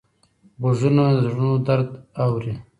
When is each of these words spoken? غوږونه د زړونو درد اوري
غوږونه 0.61 1.03
د 1.15 1.17
زړونو 1.25 1.53
درد 1.67 1.89
اوري 2.23 2.53